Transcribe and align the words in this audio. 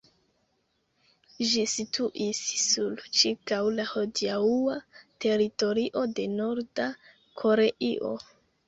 Ĝi 1.49 1.65
situis 1.73 2.39
sur 2.63 3.05
ĉirkaŭ 3.19 3.61
la 3.77 3.87
hodiaŭa 3.93 4.81
teritorio 5.29 6.09
de 6.21 6.31
Norda 6.41 6.91
Koreio. 7.45 8.17